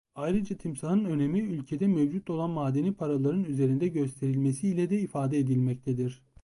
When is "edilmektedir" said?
5.39-6.21